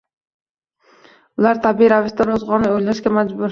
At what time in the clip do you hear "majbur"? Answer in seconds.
3.21-3.49